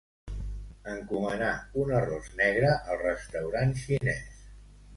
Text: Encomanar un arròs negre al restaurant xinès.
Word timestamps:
Encomanar 0.93 1.51
un 1.83 1.93
arròs 1.99 2.31
negre 2.41 2.73
al 2.79 2.99
restaurant 3.05 3.77
xinès. 3.85 4.45